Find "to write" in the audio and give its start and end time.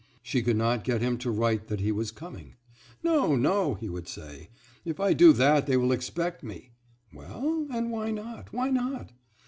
1.19-1.67